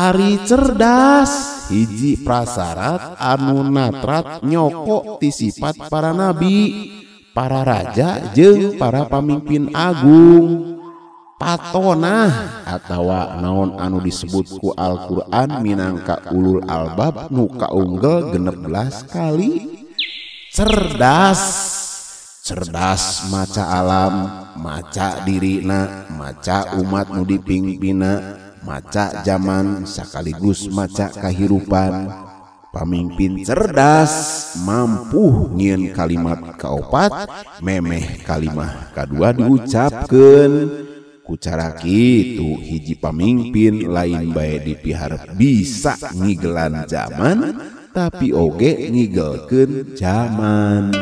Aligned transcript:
Ari 0.00 0.40
cerdas. 0.48 1.28
Hiji 1.68 2.24
prasarat 2.24 3.20
anu 3.20 3.60
natrat 3.68 4.40
nyokok 4.40 5.20
ti 5.20 5.28
sifat 5.28 5.76
para 5.92 6.16
nabi 6.16 6.88
para 7.36 7.60
raja 7.60 8.32
jeung 8.32 8.80
para 8.80 9.04
pamimpin 9.04 9.68
agung. 9.76 10.80
Patonah 11.36 12.64
atawa 12.64 13.44
naon 13.44 13.76
anu 13.76 14.00
disebutku 14.00 14.72
Alquran 14.72 15.60
minangka 15.60 16.32
ulul 16.32 16.64
albab 16.64 17.28
nuka 17.28 17.68
unggel 17.68 18.32
genep 18.32 18.56
belas 18.56 19.04
kali? 19.04 19.84
Cerdas. 20.48 21.40
Cerdas 22.40 23.28
maca 23.28 23.68
alam 23.68 24.14
maca 24.56 25.28
dirina 25.28 26.08
maca 26.08 26.72
umat 26.80 27.12
nu 27.12 27.28
dipimpina 27.28 28.48
maca 28.64 29.24
zaman 29.24 29.88
sekaligus 29.88 30.68
maca 30.68 31.08
kehidupan 31.12 32.10
pemimpin 32.70 33.42
cerdas 33.42 34.12
mampu 34.62 35.50
nyiin 35.54 35.90
kalimat 35.96 36.54
kaupat 36.60 37.28
memeh 37.64 38.22
kalimah 38.22 38.94
kedua 38.94 39.34
diucapkan 39.34 40.50
kucara 41.26 41.74
kitu 41.78 42.58
hiji 42.58 42.98
pemimpin 42.98 43.86
lain 43.90 44.34
baik 44.34 44.66
di 44.66 44.74
pihar 44.78 45.34
bisa 45.38 45.94
ngigelan 46.14 46.86
zaman 46.90 47.54
tapi 47.90 48.30
oge 48.30 48.90
ngigelkeun 48.90 49.98
zaman. 49.98 50.94